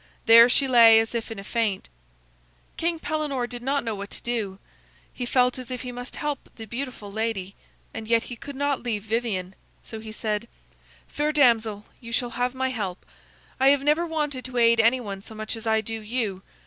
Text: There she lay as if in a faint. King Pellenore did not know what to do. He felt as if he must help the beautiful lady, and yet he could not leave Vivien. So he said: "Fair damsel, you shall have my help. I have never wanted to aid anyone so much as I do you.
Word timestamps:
There 0.25 0.49
she 0.49 0.67
lay 0.67 0.99
as 0.99 1.13
if 1.13 1.29
in 1.29 1.37
a 1.37 1.43
faint. 1.43 1.87
King 2.75 2.97
Pellenore 2.97 3.45
did 3.45 3.61
not 3.61 3.83
know 3.83 3.93
what 3.93 4.09
to 4.09 4.23
do. 4.23 4.57
He 5.13 5.27
felt 5.27 5.59
as 5.59 5.69
if 5.69 5.83
he 5.83 5.91
must 5.91 6.15
help 6.15 6.49
the 6.55 6.65
beautiful 6.65 7.11
lady, 7.11 7.53
and 7.93 8.07
yet 8.07 8.23
he 8.23 8.35
could 8.35 8.55
not 8.55 8.81
leave 8.81 9.03
Vivien. 9.03 9.53
So 9.83 9.99
he 9.99 10.11
said: 10.11 10.47
"Fair 11.07 11.31
damsel, 11.31 11.85
you 11.99 12.11
shall 12.11 12.31
have 12.31 12.55
my 12.55 12.69
help. 12.71 13.05
I 13.59 13.67
have 13.67 13.83
never 13.83 14.07
wanted 14.07 14.43
to 14.45 14.57
aid 14.57 14.79
anyone 14.79 15.21
so 15.21 15.35
much 15.35 15.55
as 15.55 15.67
I 15.67 15.81
do 15.81 15.99
you. 16.01 16.41